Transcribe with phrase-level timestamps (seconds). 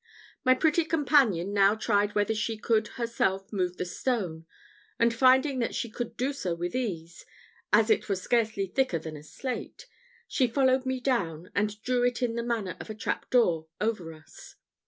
[0.43, 4.47] My pretty companion now tried whether she could herself move the stone;
[4.97, 7.23] and finding that she could do so with ease,
[7.71, 9.85] as it was scarcely thicker than a slate,
[10.27, 14.11] she followed me down, and drew it in the manner of a trap door over
[14.11, 14.55] us.